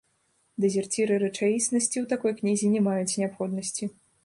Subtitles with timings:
[0.63, 3.93] Дэзерціры рэчаіснасці ў такой кнізе не маюць неабходнасці.